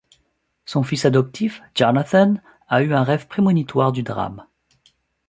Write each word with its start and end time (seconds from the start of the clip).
Son 0.65 0.81
fils 0.81 1.05
adoptif, 1.05 1.61
Jonathan, 1.75 2.33
a 2.69 2.81
eu 2.81 2.91
un 2.95 3.03
rêve 3.03 3.27
prémonitoire 3.27 3.91
du 3.91 4.01
drame. 4.01 4.43